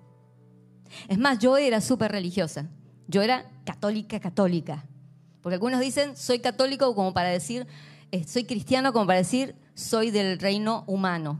[1.08, 2.68] Es más, yo era súper religiosa.
[3.08, 4.84] Yo era católica, católica.
[5.42, 7.66] Porque algunos dicen, soy católico como para decir,
[8.10, 11.38] eh, soy cristiano como para decir, soy del reino humano.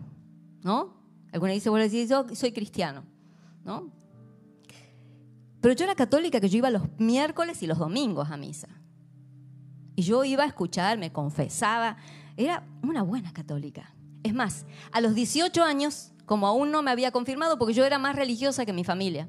[0.63, 0.95] ¿No?
[1.33, 3.05] Algunos dicen, bueno, yo soy cristiano.
[3.65, 3.91] ¿No?
[5.61, 8.69] Pero yo era católica que yo iba los miércoles y los domingos a misa.
[9.97, 11.97] Y yo iba a escuchar, me confesaba.
[12.37, 13.93] Era una buena católica.
[14.23, 17.99] Es más, a los 18 años, como aún no me había confirmado, porque yo era
[17.99, 19.29] más religiosa que mi familia,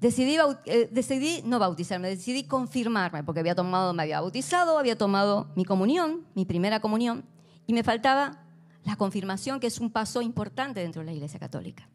[0.00, 0.36] decidí,
[0.66, 5.64] eh, decidí no bautizarme, decidí confirmarme, porque había tomado, me había bautizado, había tomado mi
[5.64, 7.24] comunión, mi primera comunión,
[7.66, 8.42] y me faltaba
[8.84, 11.88] la confirmación, que es un paso importante dentro de la Iglesia Católica.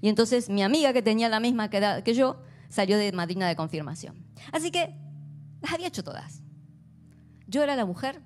[0.00, 3.54] Y entonces mi amiga, que tenía la misma edad que yo, salió de madrina de
[3.54, 4.24] confirmación.
[4.50, 4.92] Así que
[5.62, 6.42] las había hecho todas.
[7.46, 8.20] Yo era la mujer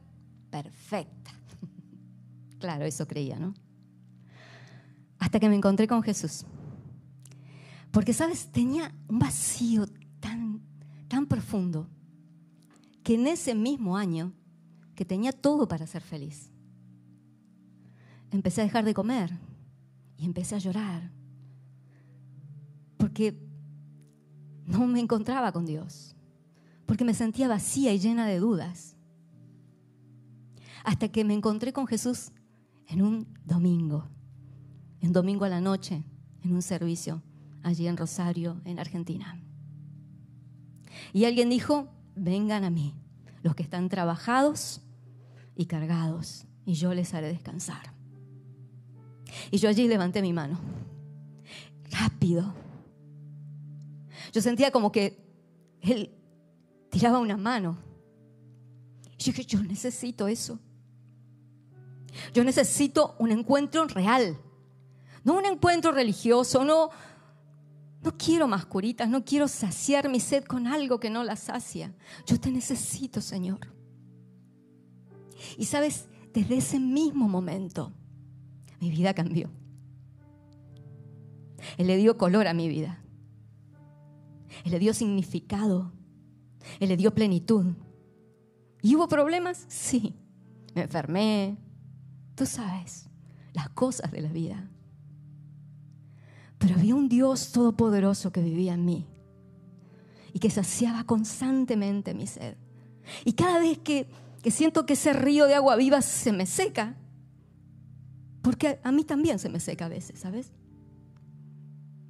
[0.51, 1.38] perfecta.
[2.59, 3.55] Claro, eso creía, ¿no?
[5.19, 6.45] Hasta que me encontré con Jesús.
[7.91, 8.51] Porque, ¿sabes?
[8.53, 9.87] Tenía un vacío
[10.21, 10.61] tan,
[11.09, 11.89] tan profundo
[13.03, 14.33] que en ese mismo año,
[14.95, 16.51] que tenía todo para ser feliz,
[18.31, 19.33] empecé a dejar de comer
[20.19, 21.19] y empecé a llorar
[22.99, 23.41] porque
[24.67, 26.15] no me encontraba con Dios,
[26.85, 28.97] porque me sentía vacía y llena de dudas.
[30.85, 32.33] Hasta que me encontré con Jesús
[32.89, 34.09] en un domingo,
[35.01, 36.03] en domingo a la noche,
[36.43, 37.23] en un servicio
[37.63, 39.41] allí en Rosario, en Argentina.
[41.13, 42.95] Y alguien dijo, vengan a mí,
[43.43, 44.81] los que están trabajados
[45.55, 47.93] y cargados, y yo les haré descansar.
[49.51, 50.59] Y yo allí levanté mi mano,
[51.91, 52.55] rápido,
[54.33, 55.19] yo sentía como que
[55.81, 56.11] él
[56.91, 57.79] tiraba una mano.
[59.19, 60.59] Y yo dije, yo necesito eso.
[62.33, 64.39] Yo necesito un encuentro real,
[65.25, 66.91] no un encuentro religioso, no,
[68.03, 71.95] no quiero más curitas, no quiero saciar mi sed con algo que no la sacia.
[72.27, 73.61] Yo te necesito, Señor.
[75.57, 77.93] Y sabes, desde ese mismo momento,
[78.81, 79.51] mi vida cambió.
[81.77, 83.03] Él le dio color a mi vida.
[84.65, 85.93] Él le dio significado.
[86.81, 87.67] Él le dio plenitud.
[88.83, 89.65] ¿Y hubo problemas?
[89.69, 90.15] Sí.
[90.75, 91.57] Me enfermé.
[92.39, 93.09] Tú sabes,
[93.53, 94.71] las cosas de la vida.
[96.59, 99.09] Pero había un Dios todopoderoso que vivía en mí
[100.33, 102.57] y que saciaba constantemente mi sed.
[103.25, 104.09] Y cada vez que,
[104.41, 106.95] que siento que ese río de agua viva se me seca,
[108.41, 110.53] porque a mí también se me seca a veces, ¿sabes?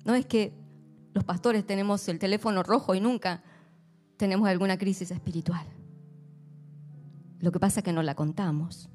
[0.05, 0.53] No es que
[1.15, 3.43] los pastores tenemos el teléfono rojo y nunca
[4.19, 5.67] tenemos alguna crisis espiritual.
[7.41, 8.91] Lo que pasa es que no la contamos.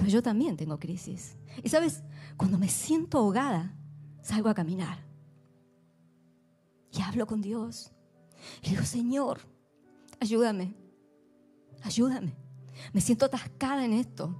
[0.00, 1.36] Pero yo también tengo crisis.
[1.62, 2.02] Y sabes,
[2.38, 3.76] cuando me siento ahogada,
[4.22, 5.04] salgo a caminar.
[6.90, 7.92] Y hablo con Dios.
[8.62, 9.40] Y digo, Señor,
[10.18, 10.74] ayúdame.
[11.82, 12.34] Ayúdame.
[12.94, 14.34] Me siento atascada en esto.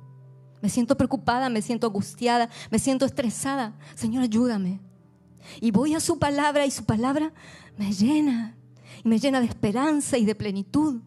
[0.62, 3.76] Me siento preocupada, me siento angustiada, me siento estresada.
[3.94, 4.80] Señor, ayúdame.
[5.60, 7.34] Y voy a su palabra y su palabra
[7.76, 8.56] me llena.
[9.04, 11.02] Y me llena de esperanza y de plenitud.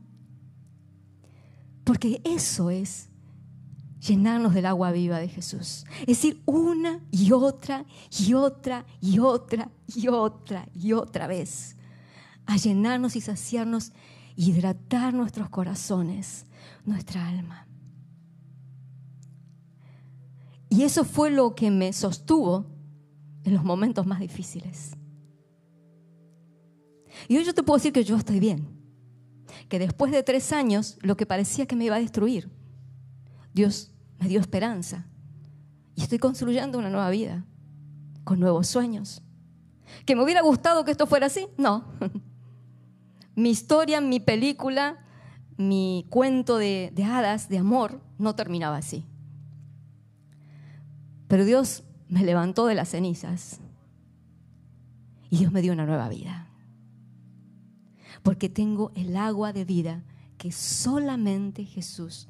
[1.84, 3.10] Porque eso es
[4.06, 5.86] llenarnos del agua viva de Jesús.
[6.02, 11.78] Es decir, una y otra y otra y otra y otra y otra vez.
[12.46, 13.94] A llenarnos y saciarnos,
[14.36, 16.46] hidratar nuestros corazones,
[16.86, 17.68] nuestra alma.
[20.70, 22.66] Y eso fue lo que me sostuvo
[23.44, 24.98] en los momentos más difíciles.
[27.28, 28.68] Y hoy yo te puedo decir que yo estoy bien.
[29.70, 32.50] Que después de tres años, lo que parecía que me iba a destruir,
[33.54, 33.93] Dios
[34.24, 35.06] me dio esperanza.
[35.96, 37.44] Y estoy construyendo una nueva vida,
[38.24, 39.22] con nuevos sueños.
[40.06, 41.48] ¿Que me hubiera gustado que esto fuera así?
[41.58, 41.84] No.
[43.36, 45.04] mi historia, mi película,
[45.58, 49.06] mi cuento de, de hadas, de amor, no terminaba así.
[51.28, 53.60] Pero Dios me levantó de las cenizas
[55.30, 56.48] y Dios me dio una nueva vida.
[58.24, 60.02] Porque tengo el agua de vida
[60.38, 62.30] que solamente Jesús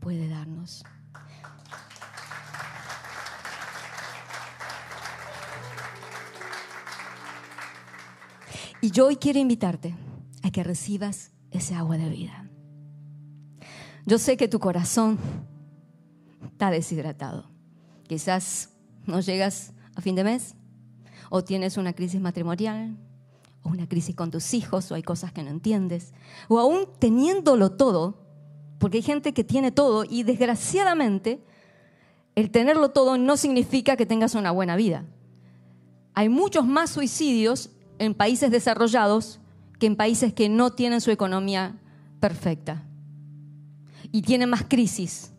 [0.00, 0.84] puede darnos.
[8.80, 9.94] Y yo hoy quiero invitarte
[10.42, 12.48] a que recibas ese agua de vida.
[14.06, 15.18] Yo sé que tu corazón
[16.52, 17.50] está deshidratado.
[18.06, 18.70] Quizás
[19.04, 20.54] no llegas a fin de mes
[21.28, 22.96] o tienes una crisis matrimonial
[23.62, 26.14] o una crisis con tus hijos o hay cosas que no entiendes
[26.48, 28.22] o aún teniéndolo todo,
[28.78, 31.42] porque hay gente que tiene todo y desgraciadamente
[32.36, 35.04] el tenerlo todo no significa que tengas una buena vida.
[36.14, 39.40] Hay muchos más suicidios en países desarrollados
[39.78, 41.78] que en países que no tienen su economía
[42.20, 42.82] perfecta
[44.10, 45.32] y tienen más crisis.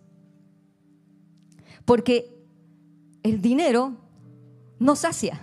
[1.86, 2.40] Porque
[3.24, 3.98] el dinero
[4.80, 5.42] no sacia.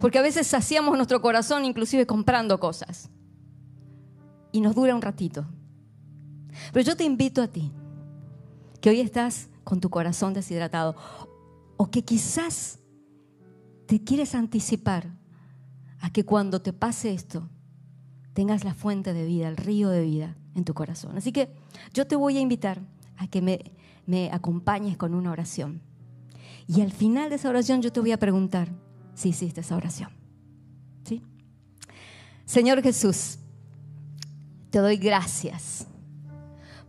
[0.00, 3.10] Porque a veces saciamos nuestro corazón inclusive comprando cosas.
[4.52, 5.46] Y nos dura un ratito.
[6.72, 7.72] Pero yo te invito a ti,
[8.80, 10.96] que hoy estás con tu corazón deshidratado,
[11.76, 12.78] o que quizás
[13.86, 15.17] te quieres anticipar
[16.00, 17.48] a que cuando te pase esto,
[18.32, 21.16] tengas la fuente de vida, el río de vida en tu corazón.
[21.16, 21.50] Así que
[21.92, 22.80] yo te voy a invitar
[23.16, 23.72] a que me,
[24.06, 25.80] me acompañes con una oración.
[26.66, 28.68] Y al final de esa oración yo te voy a preguntar
[29.14, 30.10] si hiciste esa oración.
[31.04, 31.22] ¿Sí?
[32.44, 33.38] Señor Jesús,
[34.70, 35.86] te doy gracias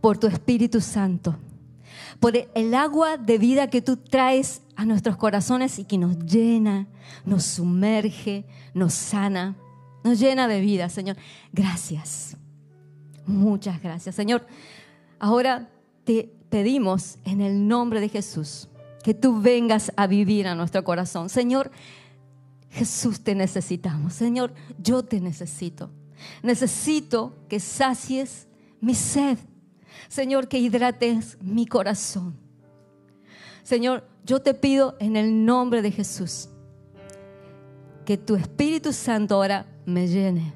[0.00, 1.36] por tu Espíritu Santo,
[2.20, 6.86] por el agua de vida que tú traes a nuestros corazones y que nos llena,
[7.24, 9.56] nos sumerge, nos sana,
[10.04, 11.16] nos llena de vida, Señor.
[11.52, 12.36] Gracias.
[13.26, 14.46] Muchas gracias, Señor.
[15.18, 15.70] Ahora
[16.04, 18.68] te pedimos en el nombre de Jesús
[19.02, 21.28] que tú vengas a vivir a nuestro corazón.
[21.30, 21.70] Señor,
[22.70, 24.14] Jesús te necesitamos.
[24.14, 25.90] Señor, yo te necesito.
[26.42, 28.46] Necesito que sacies
[28.80, 29.38] mi sed.
[30.08, 32.36] Señor, que hidrates mi corazón.
[33.62, 36.48] Señor, yo te pido en el nombre de Jesús
[38.04, 40.52] que tu Espíritu Santo ahora me llene.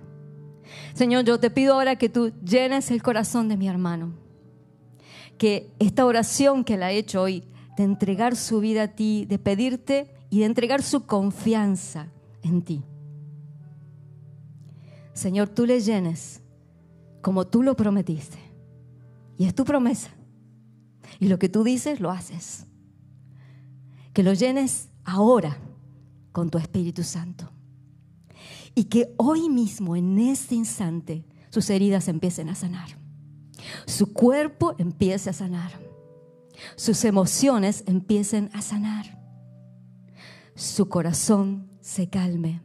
[0.94, 4.12] Señor, yo te pido ahora que tú llenes el corazón de mi hermano.
[5.38, 7.44] Que esta oración que la he hecho hoy,
[7.76, 12.08] de entregar su vida a ti, de pedirte y de entregar su confianza
[12.42, 12.82] en ti.
[15.12, 16.42] Señor, tú le llenes
[17.22, 18.38] como tú lo prometiste.
[19.36, 20.10] Y es tu promesa.
[21.20, 22.66] Y lo que tú dices, lo haces
[24.14, 25.58] que lo llenes ahora
[26.32, 27.50] con tu Espíritu Santo.
[28.74, 32.88] Y que hoy mismo, en este instante, sus heridas empiecen a sanar.
[33.86, 35.72] Su cuerpo empiece a sanar.
[36.76, 39.20] Sus emociones empiecen a sanar.
[40.54, 42.62] Su corazón se calme.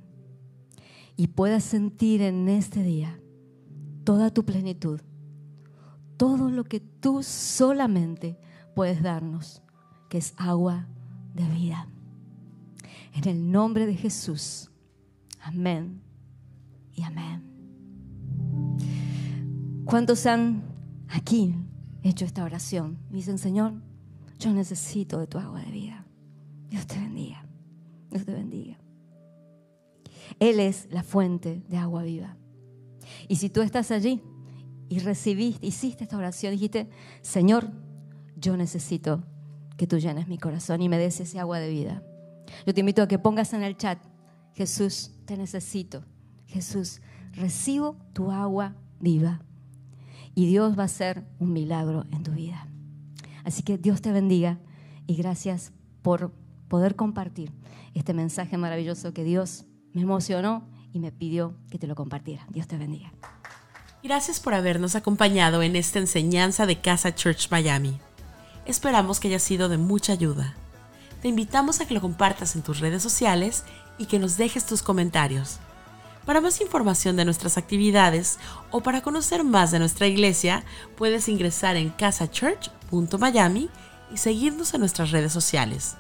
[1.16, 3.20] Y pueda sentir en este día
[4.04, 5.02] toda tu plenitud,
[6.20, 8.38] todo lo que tú solamente
[8.76, 9.64] puedes darnos,
[10.10, 10.86] que es agua
[11.34, 11.88] de vida.
[13.14, 14.70] En el nombre de Jesús.
[15.40, 16.02] Amén
[16.94, 17.42] y amén.
[19.86, 20.62] ¿Cuántos han
[21.08, 21.56] aquí
[22.04, 23.00] hecho esta oración?
[23.10, 23.76] Dicen, Señor,
[24.40, 26.06] yo necesito de tu agua de vida.
[26.70, 27.46] Dios te bendiga.
[28.12, 28.78] Dios te bendiga.
[30.42, 32.36] Él es la fuente de agua viva.
[33.30, 34.22] Y si tú estás allí
[34.90, 36.90] y recibiste, hiciste esta oración, dijiste,
[37.22, 37.70] Señor,
[38.36, 39.24] yo necesito
[39.78, 42.04] que tú llenes mi corazón y me des ese agua de vida.
[42.66, 44.00] Yo te invito a que pongas en el chat,
[44.54, 46.04] Jesús, te necesito.
[46.48, 47.02] Jesús,
[47.34, 49.42] recibo tu agua viva.
[50.34, 52.68] Y Dios va a hacer un milagro en tu vida.
[53.44, 54.60] Así que Dios te bendiga
[55.06, 55.72] y gracias
[56.02, 56.34] por
[56.68, 57.52] poder compartir
[57.94, 62.48] este mensaje maravilloso que Dios me emocionó y me pidió que te lo compartiera.
[62.50, 63.12] Dios te bendiga.
[64.02, 68.00] Gracias por habernos acompañado en esta enseñanza de Casa Church Miami.
[68.66, 70.56] Esperamos que haya sido de mucha ayuda.
[71.22, 73.66] Te invitamos a que lo compartas en tus redes sociales
[73.98, 75.60] y que nos dejes tus comentarios.
[76.26, 78.40] Para más información de nuestras actividades
[78.72, 80.64] o para conocer más de nuestra iglesia,
[80.96, 83.70] puedes ingresar en casachurch.miami
[84.14, 85.98] y seguirnos en nuestras redes sociales.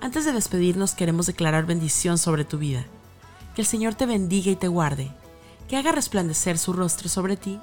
[0.00, 2.84] Antes de despedirnos queremos declarar bendición sobre tu vida.
[3.56, 5.10] Que el Señor te bendiga y te guarde,
[5.68, 7.60] que haga resplandecer su rostro sobre ti,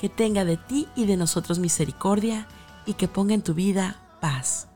[0.00, 2.46] que tenga de ti y de nosotros misericordia
[2.86, 4.68] y que ponga en tu vida paz.